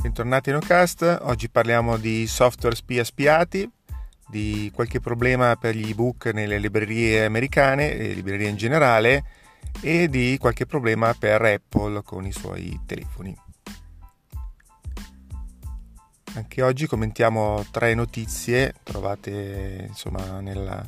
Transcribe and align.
Bentornati 0.00 0.48
in 0.48 0.56
Ocast, 0.56 1.18
oggi 1.24 1.50
parliamo 1.50 1.98
di 1.98 2.26
software 2.26 2.74
spia 2.74 3.04
spiati, 3.04 3.70
di 4.28 4.72
qualche 4.74 4.98
problema 4.98 5.56
per 5.56 5.76
gli 5.76 5.90
ebook 5.90 6.30
nelle 6.32 6.56
librerie 6.56 7.26
americane 7.26 7.92
e 7.92 8.14
librerie 8.14 8.48
in 8.48 8.56
generale 8.56 9.24
e 9.82 10.08
di 10.08 10.38
qualche 10.40 10.64
problema 10.64 11.12
per 11.12 11.42
Apple 11.42 12.02
con 12.02 12.24
i 12.24 12.32
suoi 12.32 12.80
telefoni. 12.86 13.36
Anche 16.32 16.62
oggi 16.62 16.86
commentiamo 16.86 17.66
tre 17.70 17.92
notizie 17.92 18.76
trovate 18.82 19.84
insomma 19.86 20.40
nella, 20.40 20.82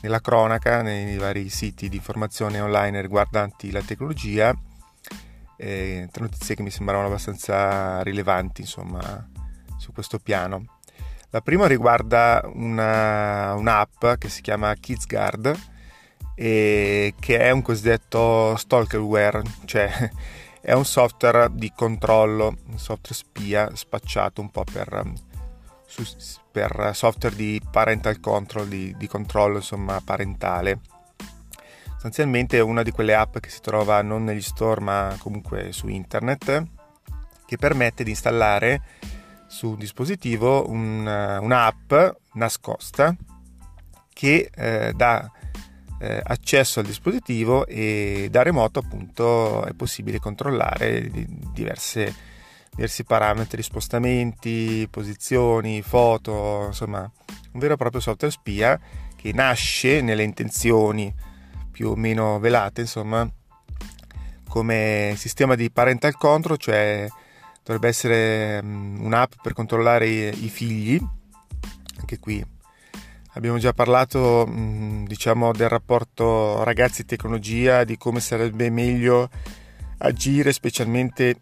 nella 0.00 0.20
cronaca, 0.22 0.80
nei 0.80 1.18
vari 1.18 1.50
siti 1.50 1.90
di 1.90 1.96
informazione 1.96 2.58
online 2.58 3.02
riguardanti 3.02 3.70
la 3.70 3.82
tecnologia 3.82 4.56
eh, 5.60 6.08
tre 6.10 6.22
notizie 6.22 6.54
che 6.54 6.62
mi 6.62 6.70
sembravano 6.70 7.08
abbastanza 7.08 8.02
rilevanti 8.02 8.62
insomma, 8.62 9.28
su 9.76 9.92
questo 9.92 10.18
piano. 10.18 10.78
La 11.30 11.42
prima 11.42 11.66
riguarda 11.66 12.42
una, 12.54 13.54
un'app 13.54 14.06
che 14.18 14.28
si 14.28 14.40
chiama 14.40 14.74
KidsGuard 14.74 15.58
e 16.34 17.14
che 17.20 17.38
è 17.38 17.50
un 17.50 17.62
cosiddetto 17.62 18.56
stalkerware, 18.56 19.42
cioè 19.66 20.10
è 20.62 20.72
un 20.72 20.84
software 20.84 21.50
di 21.52 21.70
controllo, 21.76 22.56
un 22.68 22.78
software 22.78 23.14
spia 23.14 23.70
spacciato 23.74 24.40
un 24.40 24.50
po' 24.50 24.64
per, 24.64 25.12
per 26.50 26.90
software 26.94 27.36
di 27.36 27.60
parental 27.70 28.18
control, 28.18 28.66
di, 28.66 28.96
di 28.96 29.06
controllo 29.06 29.56
insomma 29.56 30.00
parentale 30.02 30.80
Sostanzialmente 32.00 32.56
è 32.56 32.62
una 32.62 32.82
di 32.82 32.92
quelle 32.92 33.14
app 33.14 33.36
che 33.40 33.50
si 33.50 33.60
trova 33.60 34.00
non 34.00 34.24
negli 34.24 34.40
store 34.40 34.80
ma 34.80 35.14
comunque 35.18 35.70
su 35.72 35.86
internet 35.86 36.64
che 37.44 37.58
permette 37.58 38.04
di 38.04 38.08
installare 38.08 38.80
su 39.46 39.72
un 39.72 39.76
dispositivo 39.76 40.66
un, 40.70 41.00
un'app 41.06 41.92
nascosta 42.32 43.14
che 44.14 44.50
eh, 44.54 44.94
dà 44.96 45.30
eh, 45.98 46.22
accesso 46.24 46.80
al 46.80 46.86
dispositivo 46.86 47.66
e 47.66 48.28
da 48.30 48.42
remoto 48.44 48.78
appunto 48.78 49.66
è 49.66 49.74
possibile 49.74 50.20
controllare 50.20 51.10
diverse, 51.52 52.14
diversi 52.70 53.04
parametri, 53.04 53.62
spostamenti, 53.62 54.88
posizioni, 54.90 55.82
foto, 55.82 56.64
insomma 56.68 57.00
un 57.52 57.60
vero 57.60 57.74
e 57.74 57.76
proprio 57.76 58.00
software 58.00 58.32
spia 58.32 58.80
che 59.14 59.34
nasce 59.34 60.00
nelle 60.00 60.22
intenzioni 60.22 61.28
più 61.80 61.92
o 61.92 61.96
meno 61.96 62.38
velate, 62.38 62.82
insomma, 62.82 63.26
come 64.46 65.14
sistema 65.16 65.54
di 65.54 65.70
parental 65.70 66.14
control, 66.14 66.58
cioè 66.58 67.08
dovrebbe 67.64 67.88
essere 67.88 68.60
um, 68.62 68.98
un'app 69.00 69.32
per 69.40 69.54
controllare 69.54 70.06
i, 70.06 70.48
figli. 70.50 71.00
Anche 71.98 72.18
qui 72.18 72.44
abbiamo 73.32 73.56
già 73.56 73.72
parlato, 73.72 74.44
um, 74.46 75.06
diciamo, 75.06 75.52
del 75.52 75.70
rapporto 75.70 76.62
ragazzi-tecnologia, 76.64 77.84
di 77.84 77.96
come 77.96 78.20
sarebbe 78.20 78.68
meglio 78.68 79.30
agire, 80.00 80.52
specialmente 80.52 81.38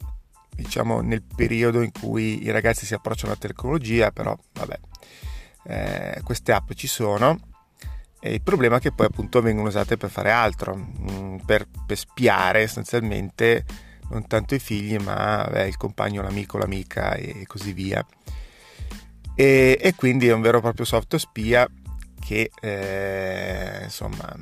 diciamo 0.55 1.00
nel 1.00 1.22
periodo 1.22 1.83
in 1.83 1.91
cui 1.91 2.44
i 2.44 2.50
ragazzi 2.53 2.86
si 2.86 2.94
approcciano 2.94 3.33
alla 3.33 3.41
tecnologia, 3.41 4.12
però 4.12 4.39
vabbè, 4.53 4.78
eh, 5.64 6.20
queste 6.22 6.53
app 6.53 6.70
ci 6.75 6.86
sono 6.86 7.41
e 8.20 8.34
il 8.34 8.42
problema 8.42 8.77
è 8.77 8.80
che 8.80 8.92
poi 8.92 9.06
appunto 9.06 9.41
vengono 9.41 9.69
usate 9.69 9.97
per 9.97 10.11
fare 10.11 10.30
altro, 10.30 10.74
mm, 10.74 11.36
per, 11.47 11.66
per 11.86 11.97
spiare 11.97 12.66
sostanzialmente 12.66 13.64
non 14.10 14.27
tanto 14.27 14.55
i 14.55 14.58
figli 14.58 14.97
ma 14.97 15.47
beh, 15.50 15.69
il 15.69 15.77
compagno, 15.77 16.22
l'amico, 16.22 16.58
l'amica 16.58 17.14
e 17.14 17.44
così 17.47 17.72
via. 17.72 18.05
E, 19.34 19.78
e, 19.81 19.94
quindi 19.94 20.26
è 20.26 20.32
un 20.32 20.41
vero 20.41 20.59
e 20.59 20.62
proprio 20.62 20.84
software 20.84 21.22
spia 21.22 21.69
che 22.19 22.50
eh, 22.60 23.81
insomma 23.84 24.34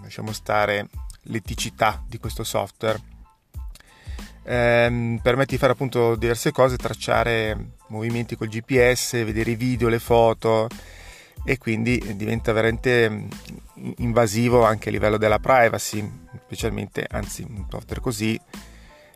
lasciamo 0.00 0.30
stare 0.32 0.88
l'eticità 1.22 2.04
di 2.06 2.18
questo 2.18 2.44
software. 2.44 3.00
Eh, 4.44 5.18
permette 5.22 5.52
di 5.52 5.58
fare 5.58 5.72
appunto 5.72 6.14
diverse 6.14 6.52
cose, 6.52 6.76
tracciare 6.76 7.74
movimenti 7.88 8.36
col 8.36 8.48
GPS, 8.48 9.24
vedere 9.24 9.52
i 9.52 9.56
video, 9.56 9.88
le 9.88 9.98
foto 9.98 10.68
e 11.44 11.58
quindi 11.58 12.14
diventa 12.16 12.52
veramente 12.52 13.10
mm, 13.10 13.28
invasivo 13.98 14.64
anche 14.64 14.88
a 14.88 14.92
livello 14.92 15.16
della 15.16 15.38
privacy, 15.38 16.08
specialmente, 16.44 17.06
anzi 17.08 17.44
un 17.48 17.64
software 17.68 18.00
così 18.00 18.40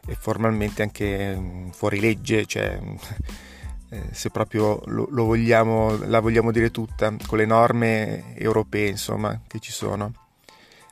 è 0.07 0.15
formalmente 0.15 0.83
anche 0.83 1.37
mm, 1.37 1.69
fuori 1.71 2.01
legge, 2.01 2.47
cioè 2.47 2.79
eh, 3.91 4.03
se 4.11 4.31
proprio 4.31 4.81
lo, 4.87 5.09
lo 5.11 5.25
vogliamo, 5.25 5.97
la 6.07 6.21
vogliamo 6.21 6.51
dire 6.51 6.71
tutta, 6.71 7.15
con 7.27 7.39
le 7.39 7.47
norme 7.47 8.37
europee 8.37 8.89
insomma 8.89 9.41
che 9.47 9.59
ci 9.59 9.73
sono. 9.73 10.13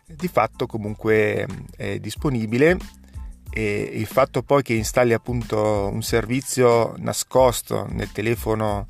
Di 0.07 0.29
fatto 0.29 0.67
comunque 0.67 1.47
mm, 1.51 1.65
è 1.77 1.99
disponibile 1.99 2.77
e 3.51 3.91
il 3.93 4.07
fatto 4.07 4.43
poi 4.43 4.63
che 4.63 4.75
installi 4.75 5.13
appunto 5.13 5.89
un 5.93 6.03
servizio 6.03 6.95
nascosto 6.99 7.87
nel 7.91 8.11
telefono 8.11 8.89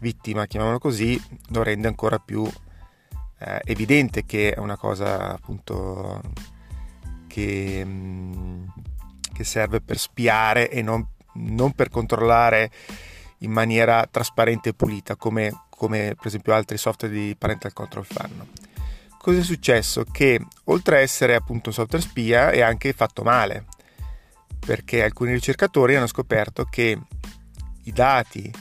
vittima, 0.00 0.46
chiamiamolo 0.46 0.78
così, 0.78 1.20
lo 1.48 1.62
rende 1.62 1.88
ancora 1.88 2.18
più 2.18 2.48
eh, 3.38 3.60
evidente 3.64 4.24
che 4.24 4.54
è 4.54 4.58
una 4.58 4.76
cosa 4.76 5.32
appunto 5.32 6.20
che, 7.26 7.84
mh, 7.84 7.88
mm, 7.88 8.64
che 9.32 9.44
serve 9.44 9.80
per 9.80 9.98
spiare 9.98 10.70
e 10.70 10.82
non, 10.82 11.06
non, 11.34 11.72
per 11.72 11.90
controllare 11.90 12.70
in 13.40 13.50
maniera 13.50 14.06
trasparente 14.10 14.70
e 14.70 14.74
pulita 14.74 15.16
come, 15.16 15.64
come 15.68 16.14
per 16.16 16.26
esempio 16.26 16.54
altri 16.54 16.78
software 16.78 17.12
di 17.12 17.36
parental 17.36 17.72
control 17.72 18.06
fanno. 18.06 18.46
Cosa 19.18 19.40
è 19.40 19.42
successo? 19.42 20.04
Che 20.04 20.40
oltre 20.64 20.96
a 20.96 21.00
essere 21.00 21.34
appunto 21.34 21.68
un 21.68 21.74
software 21.74 22.04
spia 22.04 22.50
è 22.50 22.60
anche 22.60 22.92
fatto 22.92 23.22
male 23.22 23.66
perché 24.66 25.02
alcuni 25.02 25.32
ricercatori 25.32 25.94
hanno 25.94 26.06
scoperto 26.06 26.64
che 26.64 26.98
i 27.84 27.92
dati 27.92 28.52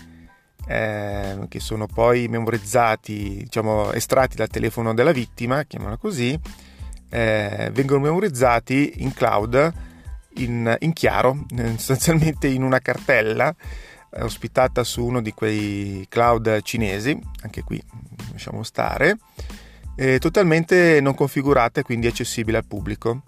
eh, 0.67 1.45
che 1.47 1.59
sono 1.59 1.87
poi 1.87 2.27
memorizzati, 2.27 3.37
diciamo 3.43 3.91
estratti 3.91 4.35
dal 4.35 4.47
telefono 4.47 4.93
della 4.93 5.11
vittima, 5.11 5.63
chiamano 5.63 5.97
così, 5.97 6.37
eh, 7.09 7.69
vengono 7.71 8.01
memorizzati 8.01 8.93
in 8.97 9.13
cloud 9.13 9.73
in, 10.35 10.75
in 10.79 10.93
chiaro, 10.93 11.45
sostanzialmente 11.77 12.47
in 12.47 12.63
una 12.63 12.79
cartella 12.79 13.53
eh, 14.11 14.23
ospitata 14.23 14.83
su 14.83 15.05
uno 15.05 15.21
di 15.21 15.31
quei 15.31 16.05
cloud 16.09 16.61
cinesi, 16.61 17.17
anche 17.41 17.63
qui 17.63 17.81
lasciamo 18.31 18.63
stare, 18.63 19.17
totalmente 20.19 20.99
non 20.99 21.15
configurata 21.15 21.79
e 21.79 21.83
quindi 21.83 22.07
accessibile 22.07 22.57
al 22.57 22.65
pubblico. 22.65 23.21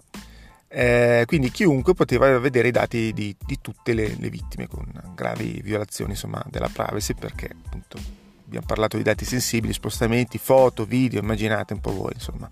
Eh, 0.70 1.24
quindi 1.26 1.50
chiunque 1.50 1.94
poteva 1.94 2.38
vedere 2.38 2.68
i 2.68 2.72
dati 2.72 3.14
di, 3.14 3.34
di 3.38 3.58
tutte 3.62 3.94
le, 3.94 4.14
le, 4.18 4.28
vittime 4.28 4.68
con 4.68 4.84
gravi 5.14 5.62
violazioni 5.64 6.10
insomma, 6.10 6.44
della 6.50 6.68
privacy 6.70 7.14
perché 7.14 7.48
appunto 7.64 7.98
abbiamo 8.44 8.66
parlato 8.66 8.98
di 8.98 9.02
dati 9.02 9.24
sensibili, 9.24 9.72
spostamenti, 9.72 10.36
foto, 10.36 10.84
video, 10.84 11.20
immaginate 11.20 11.72
un 11.72 11.80
po' 11.80 11.92
voi 11.92 12.12
insomma. 12.12 12.48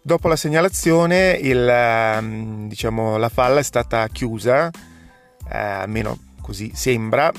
Dopo 0.00 0.28
la 0.28 0.36
segnalazione 0.36 1.38
il, 1.40 1.68
ehm, 1.68 2.68
diciamo, 2.68 3.16
la 3.16 3.28
falla 3.28 3.60
è 3.60 3.64
stata 3.64 4.06
chiusa, 4.08 4.68
eh, 4.68 5.56
almeno 5.56 6.18
così 6.40 6.72
sembra, 6.74 7.32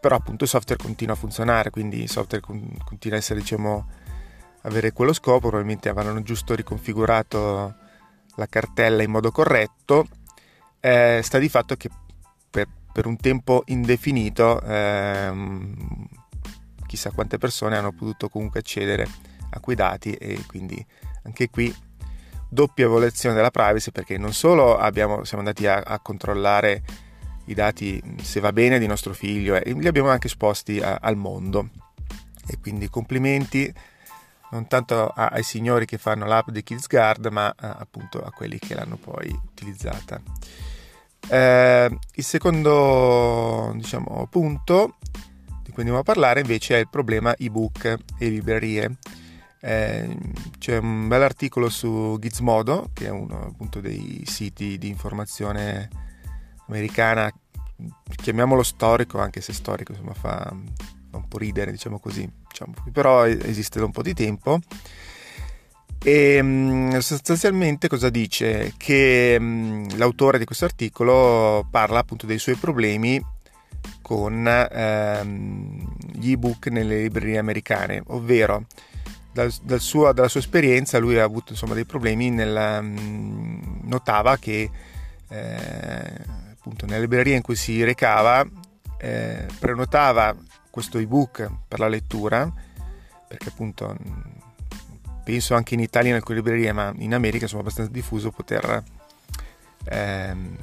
però 0.00 0.16
appunto 0.16 0.44
il 0.44 0.50
software 0.50 0.82
continua 0.82 1.14
a 1.14 1.18
funzionare, 1.18 1.70
quindi 1.70 2.02
il 2.02 2.10
software 2.10 2.42
continua 2.42 3.16
a 3.16 3.20
essere 3.20 3.40
diciamo 3.40 3.86
avere 4.62 4.92
quello 4.92 5.12
scopo, 5.12 5.48
probabilmente 5.48 5.90
avranno 5.90 6.22
giusto 6.22 6.54
riconfigurato 6.54 7.84
la 8.36 8.46
cartella 8.46 9.02
in 9.02 9.10
modo 9.10 9.30
corretto, 9.30 10.06
eh, 10.80 11.20
sta 11.22 11.38
di 11.38 11.48
fatto 11.48 11.76
che 11.76 11.90
per, 12.48 12.66
per 12.92 13.06
un 13.06 13.16
tempo 13.16 13.62
indefinito 13.66 14.60
ehm, 14.62 16.06
chissà 16.86 17.10
quante 17.10 17.38
persone 17.38 17.76
hanno 17.76 17.92
potuto 17.92 18.28
comunque 18.28 18.60
accedere 18.60 19.06
a 19.50 19.60
quei 19.60 19.76
dati 19.76 20.12
e 20.12 20.44
quindi 20.46 20.84
anche 21.24 21.50
qui 21.50 21.74
doppia 22.48 22.86
violazione 22.86 23.34
della 23.34 23.50
privacy 23.50 23.90
perché 23.90 24.18
non 24.18 24.32
solo 24.32 24.76
abbiamo, 24.78 25.24
siamo 25.24 25.42
andati 25.42 25.66
a, 25.66 25.80
a, 25.80 25.98
controllare 25.98 26.82
i 27.46 27.54
dati 27.54 28.00
se 28.22 28.40
va 28.40 28.52
bene 28.52 28.78
di 28.78 28.86
nostro 28.86 29.12
figlio 29.12 29.54
eh, 29.56 29.72
li 29.72 29.86
abbiamo 29.86 30.08
anche 30.08 30.28
esposti 30.28 30.80
a, 30.80 30.98
al 31.00 31.16
mondo. 31.16 31.70
E 32.48 32.58
quindi 32.60 32.88
complimenti 32.88 33.72
non 34.50 34.66
tanto 34.68 35.08
ai 35.08 35.42
signori 35.42 35.86
che 35.86 35.98
fanno 35.98 36.26
l'app 36.26 36.50
di 36.50 36.62
KidsGuard, 36.62 37.26
ma 37.26 37.52
appunto 37.56 38.22
a 38.22 38.30
quelli 38.30 38.58
che 38.58 38.74
l'hanno 38.74 38.96
poi 38.96 39.28
utilizzata. 39.28 40.20
Eh, 41.28 41.98
il 42.14 42.24
secondo 42.24 43.72
diciamo, 43.74 44.26
punto 44.30 44.96
di 45.62 45.70
cui 45.72 45.78
andiamo 45.78 45.98
a 45.98 46.04
parlare 46.04 46.40
invece 46.40 46.76
è 46.76 46.80
il 46.80 46.88
problema 46.88 47.34
ebook 47.36 47.96
e 48.18 48.28
librerie. 48.28 48.96
Eh, 49.60 50.16
c'è 50.58 50.78
un 50.78 51.08
bel 51.08 51.22
articolo 51.22 51.68
su 51.68 52.16
Gizmodo, 52.20 52.90
che 52.92 53.06
è 53.06 53.10
uno 53.10 53.46
appunto 53.46 53.80
dei 53.80 54.22
siti 54.26 54.78
di 54.78 54.88
informazione 54.88 55.88
americana 56.68 57.32
chiamiamolo 58.14 58.62
storico, 58.62 59.18
anche 59.18 59.40
se 59.40 59.52
storico 59.52 59.92
insomma 59.92 60.14
fa, 60.14 60.54
fa 61.10 61.16
un 61.16 61.28
po' 61.28 61.38
ridere, 61.38 61.72
diciamo 61.72 61.98
così, 61.98 62.30
diciamo, 62.56 62.72
però 62.92 63.26
esiste 63.26 63.78
da 63.78 63.84
un 63.84 63.90
po' 63.90 64.02
di 64.02 64.14
tempo. 64.14 64.60
E 66.02 66.40
mm, 66.40 66.96
sostanzialmente 66.98 67.88
cosa 67.88 68.08
dice? 68.08 68.72
Che 68.76 69.36
mm, 69.38 69.88
l'autore 69.96 70.38
di 70.38 70.44
questo 70.44 70.64
articolo 70.64 71.66
parla 71.70 71.98
appunto 71.98 72.26
dei 72.26 72.38
suoi 72.38 72.54
problemi 72.56 73.22
con 74.00 74.46
ehm, 74.46 75.96
gli 76.12 76.30
ebook 76.32 76.68
nelle 76.68 77.02
librerie 77.02 77.38
americane, 77.38 78.02
ovvero 78.06 78.66
dal, 79.32 79.52
dal 79.62 79.80
suo, 79.80 80.12
dalla 80.12 80.28
sua 80.28 80.40
esperienza 80.40 80.98
lui 80.98 81.18
ha 81.18 81.24
avuto 81.24 81.52
insomma, 81.52 81.74
dei 81.74 81.84
problemi, 81.84 82.30
nel, 82.30 82.80
mm, 82.82 83.80
notava 83.82 84.36
che 84.38 84.70
eh, 85.28 86.12
appunto 86.52 86.86
nelle 86.86 87.00
librerie 87.00 87.36
in 87.36 87.42
cui 87.42 87.56
si 87.56 87.82
recava 87.82 88.46
eh, 88.98 89.46
prenotava 89.58 90.34
questo 90.76 90.98
ebook 90.98 91.50
per 91.66 91.78
la 91.78 91.88
lettura, 91.88 92.52
perché 93.26 93.48
appunto 93.48 93.96
mm, 93.98 94.20
penso 95.24 95.54
anche 95.54 95.72
in 95.72 95.80
Italia 95.80 96.10
in 96.10 96.16
alcune 96.16 96.36
librerie, 96.36 96.70
ma 96.72 96.92
in 96.98 97.14
America 97.14 97.44
insomma 97.44 97.62
abbastanza 97.62 97.90
diffuso 97.90 98.30
poter 98.30 98.84
ehm, 99.84 100.56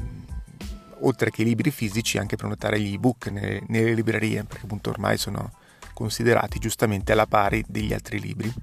oltre 0.99 1.31
che 1.31 1.41
i 1.41 1.45
libri 1.45 1.71
fisici 1.71 2.19
anche 2.19 2.35
prenotare 2.35 2.79
gli 2.79 2.93
ebook 2.93 3.29
nelle, 3.29 3.63
nelle 3.69 3.95
librerie, 3.95 4.43
perché 4.43 4.65
appunto 4.65 4.91
ormai 4.91 5.17
sono 5.17 5.51
considerati 5.93 6.59
giustamente 6.59 7.11
alla 7.11 7.25
pari 7.25 7.65
degli 7.67 7.91
altri 7.91 8.19
libri. 8.19 8.53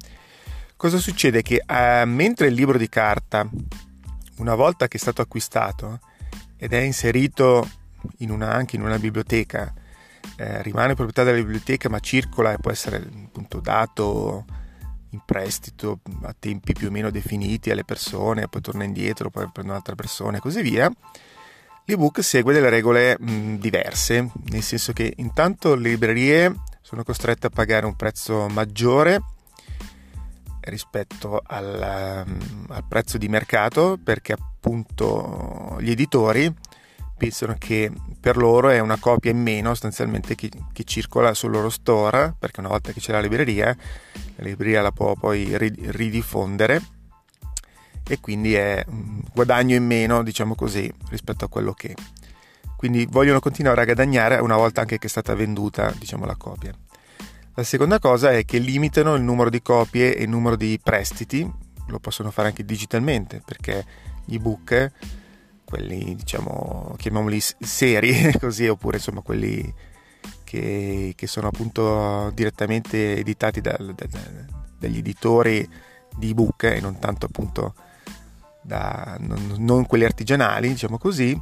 Cosa 0.76 0.98
succede? 0.98 1.42
Che 1.42 1.64
eh, 1.66 2.04
mentre 2.04 2.46
il 2.46 2.54
libro 2.54 2.78
di 2.78 2.88
carta, 2.88 3.44
una 4.36 4.54
volta 4.54 4.86
che 4.86 4.98
è 4.98 5.00
stato 5.00 5.20
acquistato 5.20 5.98
ed 6.56 6.72
è 6.74 6.78
inserito 6.78 7.68
in 8.18 8.30
una, 8.30 8.52
anche 8.52 8.76
in 8.76 8.82
una 8.82 9.00
biblioteca, 9.00 9.74
eh, 10.36 10.62
rimane 10.62 10.94
proprietà 10.94 11.22
della 11.22 11.36
biblioteca 11.36 11.88
ma 11.88 12.00
circola 12.00 12.52
e 12.52 12.58
può 12.58 12.70
essere 12.70 12.96
appunto 12.96 13.60
dato 13.60 14.44
in 15.10 15.20
prestito 15.24 16.00
a 16.22 16.34
tempi 16.38 16.72
più 16.72 16.88
o 16.88 16.90
meno 16.90 17.10
definiti 17.10 17.70
alle 17.70 17.84
persone, 17.84 18.48
poi 18.48 18.60
torna 18.60 18.84
indietro, 18.84 19.30
poi 19.30 19.48
prende 19.52 19.72
un'altra 19.72 19.94
persona 19.94 20.36
e 20.36 20.40
così 20.40 20.62
via. 20.62 20.90
L'ebook 21.84 22.22
segue 22.22 22.52
delle 22.52 22.68
regole 22.68 23.16
mh, 23.18 23.56
diverse, 23.56 24.30
nel 24.50 24.62
senso 24.62 24.92
che 24.92 25.12
intanto 25.16 25.74
le 25.74 25.88
librerie 25.88 26.54
sono 26.80 27.02
costrette 27.02 27.48
a 27.48 27.50
pagare 27.50 27.86
un 27.86 27.96
prezzo 27.96 28.46
maggiore 28.48 29.20
rispetto 30.60 31.42
al, 31.44 31.82
al, 32.68 32.84
prezzo 32.86 33.18
di 33.18 33.28
mercato 33.28 33.98
perché 34.02 34.34
appunto 34.34 35.76
gli 35.80 35.90
editori 35.90 36.52
pensano 37.20 37.54
che 37.58 37.92
per 38.18 38.38
loro 38.38 38.70
è 38.70 38.78
una 38.78 38.96
copia 38.96 39.30
in 39.30 39.42
meno 39.42 39.68
sostanzialmente 39.68 40.34
che, 40.34 40.50
che 40.72 40.84
circola 40.84 41.34
sul 41.34 41.50
loro 41.50 41.68
store 41.68 42.34
perché 42.38 42.60
una 42.60 42.70
volta 42.70 42.92
che 42.92 43.00
c'è 43.00 43.12
la 43.12 43.20
libreria 43.20 43.76
la 44.36 44.44
libreria 44.44 44.80
la 44.80 44.90
può 44.90 45.14
poi 45.14 45.54
ridifondere 45.58 46.82
e 48.08 48.20
quindi 48.20 48.54
è 48.54 48.82
un 48.88 49.20
guadagno 49.34 49.74
in 49.74 49.84
meno 49.84 50.22
diciamo 50.22 50.54
così 50.54 50.90
rispetto 51.10 51.44
a 51.44 51.48
quello 51.48 51.74
che 51.74 51.94
quindi 52.80 53.06
vogliono 53.10 53.40
continuare 53.40 53.82
a 53.82 53.84
guadagnare 53.84 54.36
una 54.36 54.56
volta 54.56 54.80
anche 54.80 54.96
che 54.96 55.06
è 55.06 55.10
stata 55.10 55.34
venduta 55.34 55.92
diciamo, 55.98 56.24
la 56.24 56.34
copia. 56.36 56.74
La 57.54 57.62
seconda 57.62 57.98
cosa 57.98 58.32
è 58.32 58.46
che 58.46 58.56
limitano 58.56 59.14
il 59.16 59.22
numero 59.22 59.50
di 59.50 59.60
copie 59.60 60.16
e 60.16 60.22
il 60.22 60.30
numero 60.30 60.56
di 60.56 60.80
prestiti, 60.82 61.46
lo 61.88 61.98
possono 61.98 62.30
fare 62.30 62.48
anche 62.48 62.64
digitalmente 62.64 63.42
perché 63.44 63.84
gli 64.24 64.36
ebook, 64.36 64.92
quelli 65.70 66.16
diciamo, 66.16 66.94
chiamiamoli 66.98 67.40
seri 67.40 68.32
così, 68.38 68.66
oppure 68.66 68.96
insomma 68.96 69.20
quelli 69.20 69.72
che, 70.44 71.12
che 71.16 71.26
sono 71.28 71.46
appunto 71.46 72.30
direttamente 72.34 73.16
editati 73.16 73.60
da, 73.60 73.76
da, 73.78 73.92
da, 73.94 74.18
dagli 74.78 74.98
editori 74.98 75.66
di 76.16 76.30
ebook 76.30 76.64
e 76.64 76.80
non 76.80 76.98
tanto 76.98 77.26
appunto 77.26 77.74
da, 78.60 79.16
non, 79.20 79.54
non 79.58 79.86
quelli 79.86 80.04
artigianali, 80.04 80.68
diciamo 80.68 80.98
così, 80.98 81.40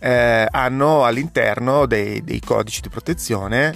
eh, 0.00 0.46
hanno 0.50 1.04
all'interno 1.04 1.86
dei, 1.86 2.22
dei, 2.24 2.40
codici 2.40 2.80
di 2.80 2.88
protezione 2.88 3.74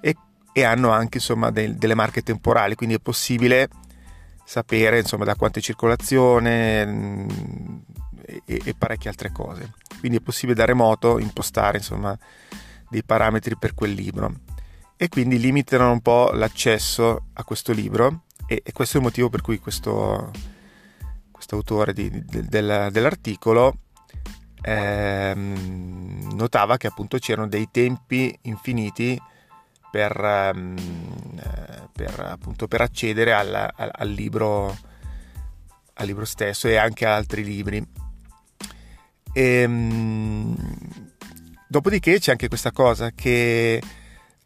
e, 0.00 0.16
e 0.52 0.64
hanno 0.64 0.90
anche 0.90 1.18
insomma 1.18 1.50
del, 1.50 1.76
delle 1.76 1.94
marche 1.94 2.22
temporali, 2.22 2.74
quindi 2.74 2.96
è 2.96 3.00
possibile 3.00 3.68
sapere 4.48 5.00
insomma 5.00 5.26
da 5.26 5.34
quanta 5.34 5.60
circolazione 5.60 6.86
mm, 6.86 7.28
e, 8.46 8.62
e, 8.64 8.74
parecchie 8.74 9.10
altre 9.10 9.30
cose. 9.30 9.74
Quindi 9.98 10.16
è 10.18 10.20
possibile 10.22 10.56
da 10.56 10.64
remoto 10.64 11.18
impostare 11.18 11.76
insomma 11.76 12.18
dei 12.88 13.04
parametri 13.04 13.58
per 13.58 13.74
quel 13.74 13.92
libro 13.92 14.32
e 14.96 15.10
quindi 15.10 15.38
limitano 15.38 15.92
un 15.92 16.00
po' 16.00 16.30
l'accesso 16.32 17.26
a 17.34 17.44
questo 17.44 17.72
libro 17.72 18.22
e, 18.46 18.62
e 18.64 18.72
questo 18.72 18.96
è 18.96 19.00
il 19.00 19.06
motivo 19.06 19.28
per 19.28 19.42
cui 19.42 19.58
questo, 19.58 20.30
questo 21.30 21.56
autore 21.56 21.92
di, 21.92 22.08
de, 22.08 22.44
del, 22.44 22.88
dell'articolo 22.90 23.80
ehm, 24.62 26.30
notava 26.32 26.78
che 26.78 26.86
appunto 26.86 27.18
c'erano 27.18 27.48
dei 27.48 27.68
tempi 27.70 28.36
infiniti 28.42 29.20
per, 29.90 30.18
ehm, 30.18 30.76
eh, 31.38 31.88
per, 31.92 32.20
appunto, 32.20 32.68
per 32.68 32.80
accedere 32.80 33.32
al, 33.32 33.54
al, 33.54 33.90
al, 33.92 34.08
libro, 34.08 34.76
al, 35.94 36.06
libro, 36.06 36.24
stesso 36.24 36.68
e 36.68 36.76
anche 36.76 37.06
a 37.06 37.14
altri 37.14 37.44
libri. 37.44 37.86
E, 39.32 39.42
ehm, 39.42 40.56
dopodiché 41.68 42.18
c'è 42.18 42.30
anche 42.32 42.48
questa 42.48 42.72
cosa 42.72 43.10
che 43.10 43.74
eh, 43.74 43.82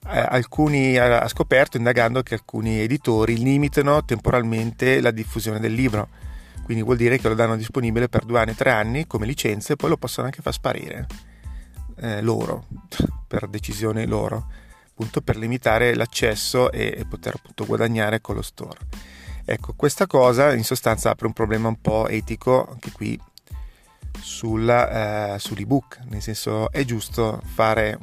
alcuni 0.04 0.96
ha 0.98 1.28
scoperto 1.28 1.76
indagando 1.76 2.22
che 2.22 2.34
alcuni 2.34 2.80
editori 2.80 3.36
limitano 3.38 4.04
temporalmente 4.04 5.00
la 5.00 5.12
diffusione 5.12 5.60
del 5.60 5.72
libro 5.72 6.08
quindi 6.62 6.82
vuol 6.82 6.96
dire 6.96 7.18
che 7.18 7.28
lo 7.28 7.34
danno 7.34 7.56
disponibile 7.56 8.08
per 8.08 8.24
due 8.24 8.40
anni, 8.40 8.54
tre 8.54 8.70
anni 8.70 9.06
come 9.06 9.26
licenza 9.26 9.72
e 9.72 9.76
poi 9.76 9.90
lo 9.90 9.96
possono 9.96 10.26
anche 10.26 10.42
far 10.42 10.52
sparire 10.52 11.06
eh, 11.96 12.22
loro, 12.22 12.66
per 13.26 13.48
decisione 13.48 14.06
loro, 14.06 14.46
appunto 15.02 15.20
per 15.20 15.36
limitare 15.36 15.94
l'accesso 15.94 16.70
e, 16.70 16.94
e 16.96 17.04
poter 17.04 17.34
appunto 17.34 17.66
guadagnare 17.66 18.20
con 18.20 18.36
lo 18.36 18.42
store. 18.42 18.78
Ecco, 19.44 19.72
questa 19.74 20.06
cosa 20.06 20.54
in 20.54 20.62
sostanza 20.62 21.10
apre 21.10 21.26
un 21.26 21.32
problema 21.32 21.66
un 21.66 21.80
po' 21.80 22.06
etico 22.06 22.68
anche 22.70 22.92
qui 22.92 23.20
sulla, 24.20 25.34
eh, 25.34 25.38
sull'ebook, 25.40 26.00
nel 26.08 26.22
senso 26.22 26.70
è 26.70 26.84
giusto 26.84 27.42
fare, 27.44 27.98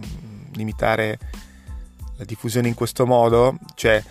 limitare 0.56 1.18
la 2.18 2.26
diffusione 2.26 2.68
in 2.68 2.74
questo 2.74 3.06
modo, 3.06 3.58
cioè 3.76 4.04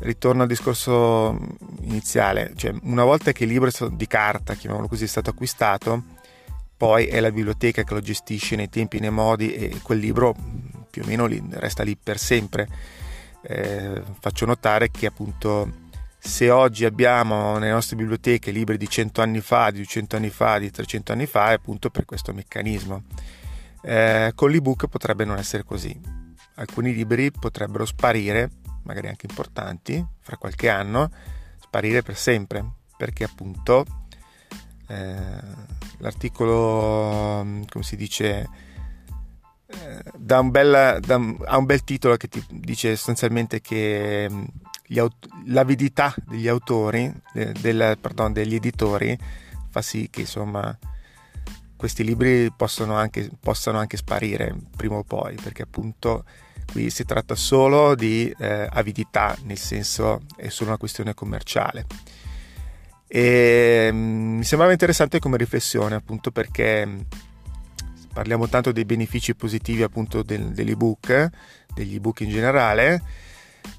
ritorno 0.00 0.42
al 0.42 0.48
discorso 0.48 1.38
iniziale, 1.82 2.52
cioè 2.56 2.74
una 2.82 3.04
volta 3.04 3.30
che 3.30 3.44
il 3.44 3.50
libro 3.50 3.70
di 3.92 4.06
carta, 4.08 4.54
chiamiamolo 4.54 4.88
così, 4.88 5.04
è 5.04 5.06
stato 5.08 5.30
acquistato, 5.30 6.02
poi 6.76 7.06
è 7.06 7.20
la 7.20 7.30
biblioteca 7.30 7.84
che 7.84 7.94
lo 7.94 8.00
gestisce 8.00 8.56
nei 8.56 8.68
tempi 8.68 8.96
e 8.96 9.00
nei 9.00 9.10
modi 9.10 9.54
e 9.54 9.78
quel 9.80 10.00
libro 10.00 10.34
più 10.94 11.02
o 11.02 11.06
meno 11.06 11.26
resta 11.58 11.82
lì 11.82 11.96
per 11.96 12.18
sempre. 12.18 12.68
Eh, 13.42 14.00
faccio 14.20 14.46
notare 14.46 14.92
che 14.92 15.06
appunto 15.06 15.82
se 16.18 16.50
oggi 16.50 16.84
abbiamo 16.84 17.58
nelle 17.58 17.72
nostre 17.72 17.96
biblioteche 17.96 18.52
libri 18.52 18.76
di 18.76 18.88
100 18.88 19.20
anni 19.20 19.40
fa, 19.40 19.70
di 19.70 19.78
200 19.78 20.16
anni 20.16 20.30
fa, 20.30 20.58
di 20.58 20.70
300 20.70 21.12
anni 21.12 21.26
fa, 21.26 21.50
è 21.50 21.54
appunto 21.54 21.90
per 21.90 22.04
questo 22.04 22.32
meccanismo. 22.32 23.02
Eh, 23.82 24.30
con 24.36 24.50
l'ebook 24.50 24.86
potrebbe 24.86 25.24
non 25.24 25.36
essere 25.36 25.64
così. 25.64 25.98
Alcuni 26.54 26.94
libri 26.94 27.32
potrebbero 27.32 27.84
sparire 27.84 28.50
magari 28.84 29.08
anche 29.08 29.26
importanti, 29.28 30.04
fra 30.20 30.36
qualche 30.36 30.68
anno, 30.68 31.10
sparire 31.60 32.02
per 32.02 32.16
sempre, 32.16 32.64
perché 32.96 33.24
appunto 33.24 33.84
eh, 34.86 35.40
l'articolo, 35.98 37.44
come 37.68 37.84
si 37.84 37.96
dice, 37.96 38.48
eh, 39.80 40.02
dà 40.16 40.40
un 40.40 40.50
bel, 40.50 41.00
dà, 41.00 41.20
ha 41.44 41.56
un 41.56 41.64
bel 41.64 41.84
titolo 41.84 42.16
che 42.16 42.28
ti 42.28 42.44
dice 42.50 42.96
sostanzialmente 42.96 43.60
che 43.60 44.28
mm, 44.30 44.44
aut- 44.96 45.28
l'avidità 45.46 46.14
degli 46.26 46.48
autori, 46.48 47.12
de, 47.32 47.52
del, 47.60 47.98
pardon, 48.00 48.32
degli 48.32 48.54
editori, 48.54 49.18
fa 49.70 49.82
sì 49.82 50.08
che 50.10 50.20
insomma 50.20 50.76
questi 51.76 52.04
libri 52.04 52.50
possono 52.56 52.94
anche, 52.94 53.30
possano 53.40 53.78
anche 53.78 53.96
sparire 53.96 54.54
prima 54.76 54.96
o 54.96 55.02
poi, 55.02 55.34
perché 55.34 55.62
appunto 55.62 56.24
Qui 56.70 56.90
si 56.90 57.04
tratta 57.04 57.34
solo 57.34 57.94
di 57.94 58.34
eh, 58.38 58.66
avidità, 58.68 59.36
nel 59.44 59.58
senso 59.58 60.22
è 60.36 60.48
solo 60.48 60.70
una 60.70 60.78
questione 60.78 61.14
commerciale. 61.14 61.86
E, 63.06 63.90
mm, 63.92 64.36
mi 64.38 64.44
sembrava 64.44 64.72
interessante 64.72 65.20
come 65.20 65.36
riflessione, 65.36 65.94
appunto 65.94 66.30
perché 66.32 66.84
mm, 66.84 67.00
parliamo 68.14 68.48
tanto 68.48 68.70
dei 68.70 68.84
benefici 68.84 69.34
positivi 69.34 69.82
appunto 69.82 70.22
del, 70.22 70.52
dell'ebook, 70.52 71.28
degli 71.74 71.96
ebook 71.96 72.20
in 72.20 72.30
generale. 72.30 73.02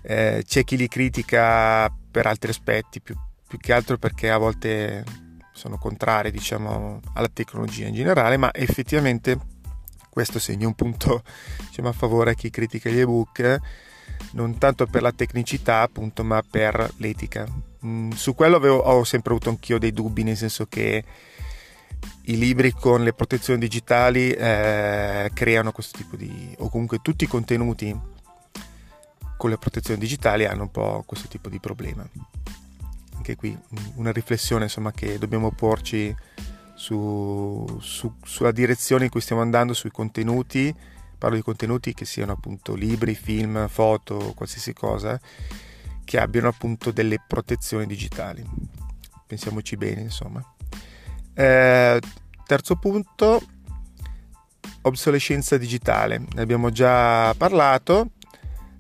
Eh, 0.02 0.44
c'è 0.46 0.64
chi 0.66 0.76
li 0.76 0.90
critica 0.90 1.90
per 2.12 2.28
altri 2.28 2.50
aspetti, 2.50 3.00
più, 3.00 3.16
più 3.48 3.58
che 3.58 3.72
altro 3.72 3.98
perché 3.98 4.30
a 4.30 4.38
volte 4.38 5.04
sono 5.54 5.78
contrari 5.78 6.32
diciamo, 6.32 7.00
alla 7.14 7.30
tecnologia 7.32 7.88
in 7.88 7.94
generale, 7.96 8.38
ma 8.38 8.54
effettivamente 8.54 9.40
Questo 10.10 10.40
segna 10.40 10.68
un 10.68 10.76
punto 10.76 11.24
diciamo, 11.68 11.90
a 11.90 11.94
favore 11.94 12.32
a 12.32 12.34
chi 12.34 12.50
critica 12.50 12.90
gli 12.90 13.00
ebook, 13.00 13.58
non 14.32 14.58
tanto 14.58 14.86
per 14.86 15.02
la 15.02 15.12
tecnicità 15.12 15.82
appunto, 15.82 16.24
ma 16.24 16.42
per 16.42 16.92
l'etica. 16.98 17.46
Mm, 17.86 18.12
su 18.12 18.34
quello 18.34 18.58
avevo, 18.58 18.78
ho 18.78 19.04
sempre 19.04 19.32
avuto 19.32 19.50
anch'io 19.50 19.78
dei 19.78 19.92
dubbi, 19.92 20.24
nel 20.24 20.38
senso 20.38 20.66
che 20.68 21.04
i 22.28 22.38
libri 22.38 22.72
con 22.72 23.04
le 23.04 23.14
protezioni 23.14 23.60
digitali 23.60 24.32
eh, 24.32 25.30
creano 25.34 25.72
questo 25.72 25.98
tipo 25.98 26.16
di... 26.16 26.56
o 26.60 26.70
comunque 26.70 27.00
tutti 27.02 27.26
i 27.26 27.28
contenuti 27.28 27.98
con 29.38 29.50
le 29.50 29.58
protezioni 29.58 30.00
digitali 30.00 30.46
hanno 30.46 30.64
un 30.64 30.72
po' 30.72 31.04
questo 31.06 31.28
tipo 31.28 31.50
di 31.50 31.60
problema. 31.60 32.08
Anche 33.16 33.36
qui 33.36 33.58
una 33.96 34.12
riflessione 34.12 34.64
insomma, 34.64 34.92
che 34.92 35.18
dobbiamo 35.18 35.52
porci 35.52 36.16
su, 36.74 37.80
su, 37.82 38.14
sulla 38.24 38.52
direzione 38.52 39.06
in 39.06 39.10
cui 39.10 39.22
stiamo 39.22 39.42
andando, 39.42 39.74
sui 39.74 39.92
contenuti, 39.92 40.74
parlo 41.18 41.36
di 41.36 41.42
contenuti 41.42 41.94
che 41.94 42.06
siano 42.06 42.34
appunto 42.34 42.76
libri, 42.76 43.16
film, 43.16 43.68
foto, 43.68 44.34
qualsiasi 44.36 44.74
cosa, 44.74 45.20
che 46.04 46.20
abbiano 46.20 46.48
appunto 46.48 46.92
delle 46.92 47.18
protezioni 47.26 47.86
digitali. 47.86 48.44
Pensiamoci 49.28 49.76
bene, 49.76 50.02
insomma. 50.02 50.55
Eh, 51.36 52.00
terzo 52.46 52.76
punto, 52.78 53.42
obsolescenza 54.82 55.58
digitale. 55.58 56.24
Ne 56.34 56.42
abbiamo 56.42 56.70
già 56.72 57.34
parlato. 57.36 58.12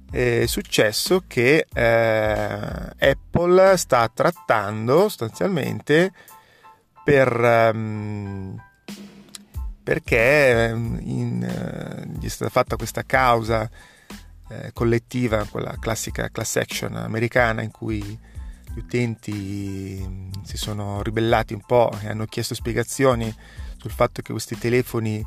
È 0.09 0.45
successo 0.45 1.23
che 1.27 1.67
eh, 1.73 3.09
Apple 3.11 3.75
sta 3.75 4.09
trattando 4.13 5.01
sostanzialmente 5.09 6.13
per, 7.03 7.71
um, 7.73 8.55
perché 9.83 10.69
ehm, 10.69 10.99
in, 11.03 12.05
uh, 12.07 12.17
gli 12.17 12.25
è 12.25 12.29
stata 12.29 12.49
fatta 12.49 12.77
questa 12.77 13.03
causa 13.03 13.69
eh, 14.49 14.71
collettiva, 14.73 15.45
quella 15.49 15.75
classica 15.79 16.29
class 16.29 16.55
action 16.55 16.95
americana 16.95 17.61
in 17.61 17.71
cui 17.71 18.17
gli 18.75 18.79
utenti 18.79 20.05
mm, 20.05 20.29
si 20.43 20.57
sono 20.57 21.01
ribellati 21.01 21.53
un 21.53 21.61
po' 21.65 21.89
e 22.01 22.09
hanno 22.09 22.25
chiesto 22.25 22.53
spiegazioni 22.53 23.33
sul 23.77 23.91
fatto 23.91 24.21
che 24.21 24.31
questi 24.31 24.57
telefoni 24.57 25.25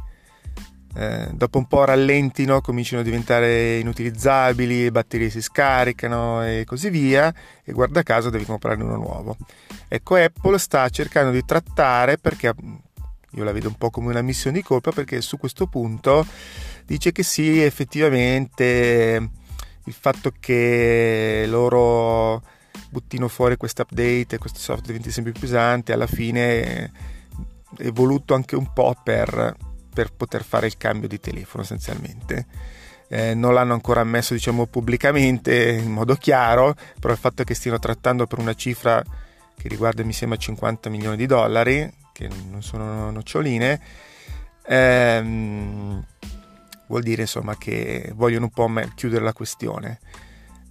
eh, 0.94 1.28
dopo 1.32 1.58
un 1.58 1.66
po' 1.66 1.84
rallentino, 1.84 2.60
cominciano 2.60 3.00
a 3.02 3.04
diventare 3.04 3.78
inutilizzabili, 3.78 4.84
le 4.84 4.90
batterie 4.90 5.30
si 5.30 5.40
scaricano 5.40 6.44
e 6.44 6.64
così 6.66 6.90
via, 6.90 7.32
e 7.64 7.72
guarda 7.72 8.02
caso 8.02 8.30
devi 8.30 8.44
comprarne 8.44 8.82
uno 8.82 8.96
nuovo. 8.96 9.36
Ecco, 9.86 10.16
Apple 10.16 10.58
sta 10.58 10.88
cercando 10.88 11.30
di 11.30 11.44
trattare 11.44 12.18
perché 12.18 12.52
io 13.32 13.44
la 13.44 13.52
vedo 13.52 13.68
un 13.68 13.76
po' 13.76 13.90
come 13.90 14.08
una 14.08 14.22
missione 14.22 14.56
di 14.56 14.62
colpa 14.62 14.90
perché 14.90 15.20
su 15.20 15.38
questo 15.38 15.66
punto 15.66 16.26
dice 16.84 17.12
che 17.12 17.22
sì, 17.22 17.62
effettivamente 17.62 19.30
il 19.84 19.92
fatto 19.92 20.32
che 20.38 21.44
loro 21.46 22.42
buttino 22.88 23.28
fuori 23.28 23.56
questo 23.56 23.82
update 23.82 24.36
e 24.36 24.38
questo 24.38 24.58
software 24.58 24.86
diventi 24.86 25.10
sempre 25.10 25.32
più 25.32 25.40
pesante, 25.42 25.92
alla 25.92 26.06
fine 26.06 26.92
è 27.76 27.90
voluto 27.92 28.34
anche 28.34 28.56
un 28.56 28.72
po' 28.72 28.96
per 29.02 29.56
per 29.98 30.12
poter 30.12 30.44
fare 30.44 30.68
il 30.68 30.76
cambio 30.76 31.08
di 31.08 31.18
telefono 31.18 31.64
essenzialmente. 31.64 32.46
Eh, 33.08 33.34
non 33.34 33.52
l'hanno 33.52 33.72
ancora 33.72 34.00
ammesso 34.02 34.32
diciamo 34.32 34.66
pubblicamente 34.66 35.72
in 35.72 35.90
modo 35.90 36.14
chiaro, 36.14 36.76
però 37.00 37.12
il 37.12 37.18
fatto 37.18 37.42
che 37.42 37.54
stiano 37.54 37.80
trattando 37.80 38.28
per 38.28 38.38
una 38.38 38.54
cifra 38.54 39.02
che 39.02 39.66
riguarda 39.66 40.04
mi 40.04 40.12
sembra 40.12 40.38
50 40.38 40.88
milioni 40.88 41.16
di 41.16 41.26
dollari, 41.26 41.92
che 42.12 42.28
non 42.48 42.62
sono 42.62 43.10
noccioline, 43.10 43.80
ehm, 44.68 46.04
vuol 46.86 47.02
dire 47.02 47.22
insomma 47.22 47.56
che 47.56 48.12
vogliono 48.14 48.44
un 48.44 48.50
po' 48.52 48.70
chiudere 48.94 49.24
la 49.24 49.32
questione. 49.32 49.98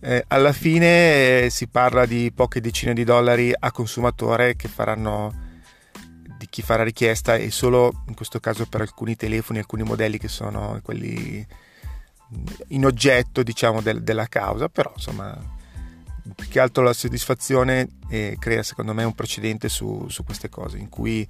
Eh, 0.08 0.24
alla 0.30 0.54
fine 0.54 1.44
eh, 1.44 1.50
si 1.50 1.68
parla 1.68 2.06
di 2.06 2.32
poche 2.34 2.62
decine 2.62 2.94
di 2.94 3.04
dollari 3.04 3.54
a 3.54 3.74
consumatore 3.74 4.56
che 4.56 4.70
faranno 4.70 5.34
di 6.38 6.48
chi 6.50 6.62
fa 6.62 6.78
la 6.78 6.84
richiesta 6.84 7.36
e 7.36 7.52
solo 7.52 8.04
in 8.08 8.16
questo 8.16 8.40
caso 8.40 8.68
per 8.68 8.80
alcuni 8.80 9.18
telefoni, 9.18 9.60
alcuni 9.60 9.84
modelli 9.84 10.18
che 10.18 10.30
sono 10.30 10.80
quelli 10.82 11.46
in 12.70 12.86
oggetto 12.86 13.44
diciamo 13.44 13.82
del, 13.82 14.02
della 14.02 14.28
causa, 14.28 14.70
però 14.70 14.94
insomma 14.96 15.38
più 16.34 16.48
che 16.48 16.62
altro 16.62 16.84
la 16.84 16.94
soddisfazione 16.94 17.90
eh, 18.08 18.38
crea 18.40 18.64
secondo 18.64 18.94
me 18.94 19.04
un 19.04 19.14
precedente 19.14 19.68
su, 19.68 20.06
su, 20.08 20.24
queste 20.24 20.48
cose 20.48 20.78
in 20.78 20.88
cui 20.88 21.28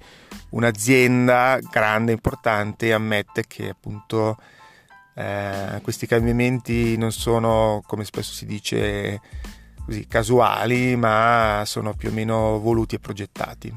un'azienda 0.50 1.58
grande, 1.68 2.12
importante 2.12 2.92
ammette 2.92 3.42
che 3.48 3.70
appunto 3.70 4.36
eh, 5.18 5.80
questi 5.82 6.06
cambiamenti 6.06 6.96
non 6.96 7.10
sono 7.10 7.82
come 7.86 8.04
spesso 8.04 8.32
si 8.32 8.46
dice 8.46 9.20
così 9.84 10.06
casuali 10.06 10.94
ma 10.94 11.64
sono 11.66 11.92
più 11.94 12.10
o 12.10 12.12
meno 12.12 12.60
voluti 12.60 12.94
e 12.94 13.00
progettati. 13.00 13.76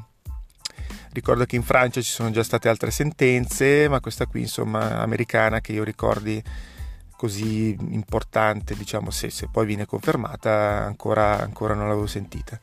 Ricordo 1.10 1.44
che 1.44 1.56
in 1.56 1.64
Francia 1.64 2.00
ci 2.00 2.10
sono 2.10 2.30
già 2.30 2.44
state 2.44 2.68
altre 2.68 2.90
sentenze, 2.92 3.88
ma 3.88 4.00
questa 4.00 4.26
qui, 4.26 4.42
insomma, 4.42 5.00
americana, 5.00 5.60
che 5.60 5.72
io 5.72 5.84
ricordi 5.84 6.42
così 7.16 7.76
importante, 7.90 8.74
diciamo, 8.74 9.10
se, 9.10 9.28
se 9.28 9.48
poi 9.50 9.66
viene 9.66 9.84
confermata, 9.84 10.84
ancora, 10.86 11.38
ancora 11.40 11.74
non 11.74 11.88
l'avevo 11.88 12.06
sentita. 12.06 12.58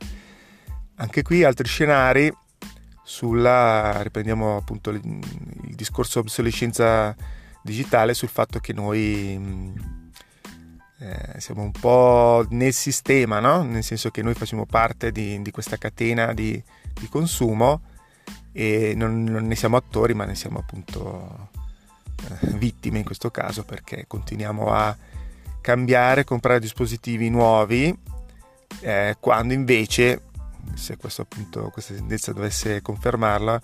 Anche 0.96 1.22
qui 1.22 1.44
altri 1.44 1.68
scenari 1.68 2.34
sulla, 3.04 4.02
riprendiamo 4.02 4.58
appunto 4.58 4.90
il, 4.90 5.02
discorso 5.76 6.20
obsolescenza 6.20 7.16
digitale, 7.70 8.14
sul 8.14 8.30
fatto 8.30 8.60
che 8.60 8.74
noi 8.74 9.74
eh, 11.00 11.40
siamo 11.40 11.62
un 11.62 11.72
po' 11.72 12.46
nel 12.50 12.74
sistema, 12.74 13.40
no? 13.40 13.64
nel 13.64 13.84
senso 13.84 14.10
che 14.10 14.22
noi 14.22 14.34
facciamo 14.34 14.66
parte 14.66 15.12
di, 15.12 15.42
di 15.42 15.52
questa 15.52 15.78
catena 15.78 16.34
di, 16.34 16.62
di 16.94 17.08
consumo 17.08 17.82
e 18.52 18.94
non, 18.96 19.24
non 19.24 19.46
ne 19.46 19.56
siamo 19.56 19.78
attori 19.78 20.14
ma 20.14 20.26
ne 20.26 20.36
siamo 20.36 20.60
appunto 20.60 21.50
eh, 22.42 22.48
vittime 22.58 22.98
in 23.00 23.06
questo 23.06 23.30
caso 23.30 23.64
perché 23.64 24.06
continuiamo 24.08 24.72
a 24.72 24.96
cambiare, 25.62 26.24
comprare 26.24 26.60
dispositivi 26.60 27.30
nuovi 27.30 27.96
eh, 28.82 29.16
quando 29.20 29.54
invece 29.54 30.24
se 30.74 30.98
questo, 30.98 31.24
appunto, 31.24 31.70
questa 31.70 31.94
tendenza 31.94 32.34
dovesse 32.34 32.82
confermarla 32.82 33.62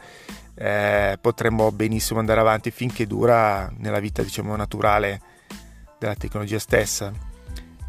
eh, 0.55 1.17
potremmo 1.19 1.71
benissimo 1.71 2.19
andare 2.19 2.39
avanti 2.39 2.71
finché 2.71 3.05
dura 3.05 3.71
nella 3.77 3.99
vita 3.99 4.23
diciamo 4.23 4.55
naturale 4.55 5.21
della 5.99 6.15
tecnologia 6.15 6.59
stessa 6.59 7.11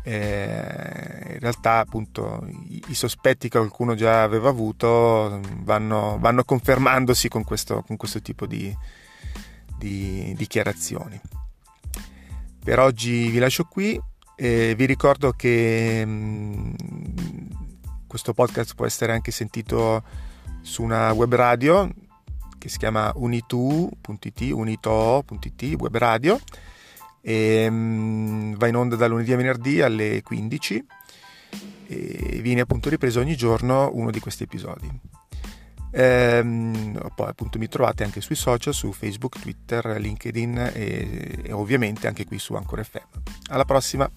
eh, 0.07 1.33
in 1.33 1.41
realtà 1.41 1.79
appunto 1.79 2.47
i, 2.69 2.81
i, 2.87 2.95
sospetti 2.95 3.49
che 3.49 3.59
qualcuno 3.59 3.97
già 3.97 4.23
aveva 4.23 4.49
avuto 4.49 5.41
vanno, 5.63 6.17
vanno 6.21 6.45
confermandosi 6.45 7.29
con 7.29 7.43
questo, 7.43 7.83
con 7.83 7.97
questo 7.97 8.23
tipo 8.23 8.47
di, 8.47 8.73
di, 9.77 10.33
dichiarazioni. 10.37 11.21
Per 12.63 12.79
oggi 12.79 13.31
vi 13.31 13.39
lascio 13.39 13.65
qui 13.65 14.01
e 14.37 14.75
vi 14.77 14.85
ricordo 14.85 15.33
che 15.33 16.05
mh, 16.07 16.11
mm, 16.11 16.75
questo 18.07 18.33
podcast 18.33 18.77
può 18.77 18.87
essere 18.87 19.13
anche 19.13 19.33
sentito 19.33 20.05
su 20.61 20.85
una 20.85 21.11
web 21.15 21.35
radio 21.35 21.93
che 22.67 22.69
si 22.69 22.79
chiama 22.79 23.13
unitu.it, 23.15 24.41
unito.it, 24.51 25.63
web 25.79 25.97
radio 25.97 26.39
e, 27.21 27.67
um, 27.69 28.57
va 28.57 28.67
in 28.67 28.77
onda 28.77 28.97
da 28.97 29.07
lunedì 29.07 29.33
a 29.33 29.37
venerdì 29.37 29.81
alle 29.81 30.21
15 30.23 30.85
e 31.89 32.41
viene 32.43 32.61
appunto 32.61 32.89
ripreso 32.89 33.21
ogni 33.21 33.37
giorno 33.37 33.91
uno 33.93 34.11
di 34.11 34.19
questi 34.21 34.43
episodi. 34.43 34.91
Ehm, 35.93 37.11
poi 37.15 37.29
appunto 37.29 37.59
mi 37.59 37.69
trovate 37.69 38.03
anche 38.03 38.21
sui 38.21 38.35
social, 38.35 38.75
su 38.75 38.93
Facebook, 38.93 39.41
Twitter, 39.41 39.99
LinkedIn 39.99 40.71
e, 40.75 41.39
e 41.45 41.53
ovviamente 41.53 42.09
anche 42.09 42.27
qui 42.27 42.39
su 42.39 42.55
Anchor 42.55 42.85
FM. 42.85 43.21
Alla 43.51 43.65
prossima! 43.65 44.11